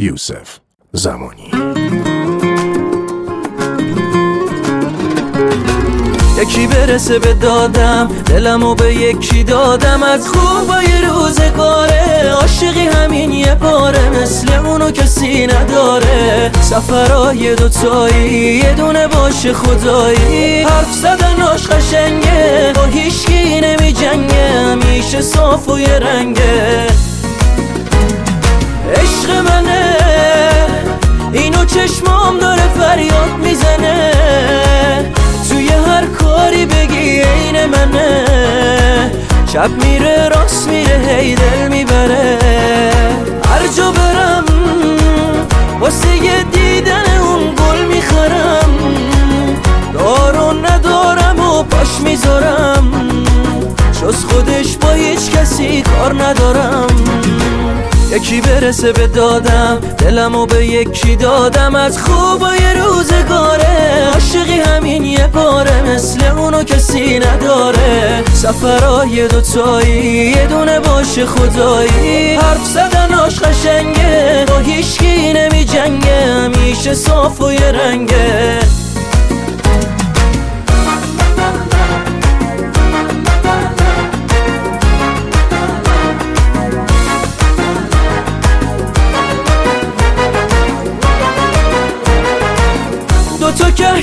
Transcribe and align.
یوسف 0.00 0.58
زمانی 0.92 1.50
یکی 6.42 6.66
برسه 6.66 7.18
به 7.18 7.34
دادم 7.34 8.08
دلمو 8.26 8.74
به 8.74 8.94
یکی 8.94 9.44
دادم. 9.44 10.02
از 10.02 10.28
خوبای 10.28 10.86
روزگاره 11.08 12.30
عاشقی 12.40 12.86
همین 12.86 13.32
یه 13.32 13.54
باره 13.54 14.10
مثل 14.10 14.52
اونو 14.52 14.90
کسی 14.90 15.46
نداره. 15.46 16.50
سفرهای 16.60 17.54
دوتایی 17.54 18.56
یه 18.56 18.74
دونه 18.74 19.06
باشه 19.06 19.52
خدایی. 19.52 20.62
حرف 20.62 20.92
زدناش 20.92 21.66
قشنگه 21.66 22.72
با 22.76 22.84
هیشکی 22.84 23.60
نمی 23.60 23.92
جنگه 23.92 24.50
همیشه 24.50 25.20
صاف 25.20 25.68
و 25.68 25.78
یه 25.78 25.98
رنگه. 25.98 26.89
عشق 29.20 29.30
منه. 29.30 29.96
اینو 31.32 31.64
چشمام 31.64 32.38
داره 32.38 32.62
فریاد 32.78 33.30
می‌زنه. 33.42 34.12
توی 35.48 35.68
هر 35.68 36.06
کاری 36.06 36.66
بگی 36.66 37.20
عین 37.20 37.66
منه. 37.66 38.24
شب 39.52 39.70
میره 39.84 40.28
راست 40.28 40.68
میره 40.68 41.00
هی 41.08 41.34
دل 41.34 41.68
می‌بره. 41.68 42.38
هر 43.44 43.66
جا 43.76 43.90
برم 43.90 44.44
واسه 45.80 46.16
یه 46.16 46.42
دیدن 46.52 47.18
اون 47.22 47.54
گل 47.54 47.84
می‌خرم. 47.84 48.70
دارو 49.94 50.52
ندارم 50.52 51.40
و 51.40 51.62
پاش 51.62 52.00
می‌ذارم. 52.04 52.92
جز 54.02 54.24
خودش 54.24 54.76
با 54.76 54.90
هیچ 54.90 55.30
کسی 55.30 55.82
کار 55.82 56.22
ندارم. 56.22 56.86
یکی 58.12 58.40
برسه 58.40 58.92
به 58.92 59.06
دادم 59.06 59.80
دلمو 59.98 60.46
به 60.46 60.66
یکی 60.66 61.16
دادم. 61.16 61.74
از 61.74 61.98
خوبای 61.98 62.58
روزگاره 62.74 64.10
عاشقی 64.14 64.60
همین 64.60 65.04
یه 65.04 65.26
باره 65.26 65.82
مثل 65.82 66.24
اونو 66.24 66.62
کسی 66.62 67.18
نداره. 67.18 68.22
سفرهای 68.32 69.28
دوتایی 69.28 70.30
یه 70.30 70.46
دونه 70.46 70.80
باشه 70.80 71.26
خدایی. 71.26 72.34
حرف 72.34 72.66
زدناش 72.66 73.38
قشنگه 73.40 74.44
با 74.48 74.58
هیچکی 74.58 75.32
نمی 75.32 75.64
جنگه 75.64 76.26
همیشه 76.26 76.94
صاف 76.94 77.40
و 77.40 77.52
یه 77.52 77.72
رنگه. 77.72 78.58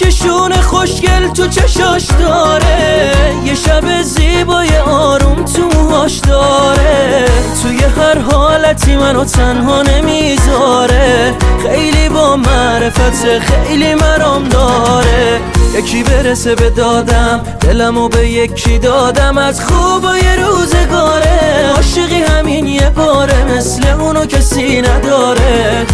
تو 0.00 0.06
کهکشون 0.06 0.52
خوشگل 0.52 1.28
تو 1.28 1.48
چشاش 1.48 2.06
داره. 2.18 3.12
یه 3.44 3.54
شب 3.54 4.02
زیبای 4.02 4.78
آروم 4.78 5.44
تو 5.44 5.62
موهاش 5.62 6.18
داره. 6.18 7.24
توی 7.62 7.78
هر 7.78 8.18
حالتی 8.18 8.96
منو 8.96 9.24
تنها 9.24 9.82
نمی‌ذاره. 9.82 11.34
خیلی 11.62 12.08
با 12.08 12.36
معرفت 12.36 13.38
خیلی 13.38 13.94
مرام 13.94 14.48
داره. 14.48 15.40
یکی 15.74 16.02
برسه 16.02 16.54
به 16.54 16.70
دادم 16.70 17.40
دلمو 17.60 18.08
به 18.08 18.28
یکی 18.28 18.78
دادم. 18.78 19.38
از 19.38 19.64
خوبای 19.64 20.20
روزگاره. 20.36 21.72
عاشقی 21.76 22.22
همین 22.22 22.66
یه 22.66 22.90
باره. 22.90 23.44
مثل 23.44 23.88
اونو 23.88 24.26
کسی 24.26 24.82
نداره. 24.82 25.39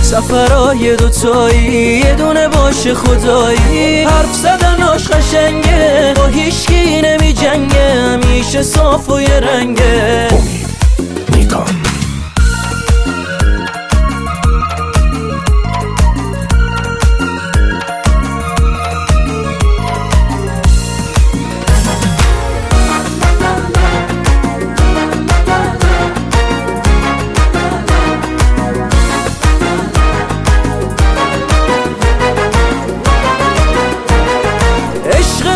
سفرهای 0.06 0.96
دوتایی 0.96 1.98
یه 1.98 2.14
دونه 2.14 2.48
باشه 2.48 2.94
خدایی. 2.94 4.04
حرف 4.04 4.34
زدناش 4.34 5.08
قشنگه 5.08 6.14
با 6.16 6.26
هیچکی 6.26 7.00
نمی 7.02 7.32
جنگه 7.32 7.92
همیشه 7.92 8.62
صاف 8.62 9.10
و 9.10 9.20
یه 9.20 9.40
رنگه. 9.40 10.25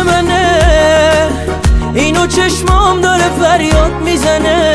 منه. 0.03 0.61
اینو 1.93 2.27
چشمام 2.27 3.01
داره 3.01 3.23
فریاد 3.41 3.91
می‌زنه. 4.05 4.73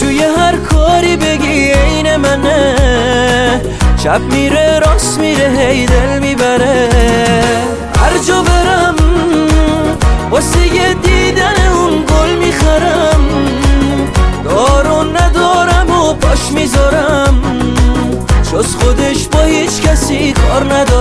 توی 0.00 0.22
هر 0.38 0.56
کاری 0.56 1.16
بگی 1.16 1.70
عین 1.70 2.16
منه. 2.16 2.74
شب 4.02 4.20
میره 4.20 4.78
راست 4.78 5.18
میره 5.18 5.48
هی 5.58 5.86
دل 5.86 6.18
می‌بره. 6.18 6.88
هر 7.96 8.18
جا 8.28 8.42
برم 8.42 8.94
واسه 10.30 10.74
یه 10.74 10.94
دیدن 10.94 11.54
اون 11.74 12.04
گل 12.04 12.36
می‌خرم. 12.44 13.20
دارو 14.44 15.04
ندارم 15.04 15.90
و 15.90 16.14
پاش 16.14 16.52
می‌ذارم. 16.54 17.42
جز 18.52 18.74
خودش 18.74 19.28
با 19.28 19.42
هیچ 19.42 19.80
کسی 19.82 20.32
کار 20.32 20.74
ندارم. 20.74 20.99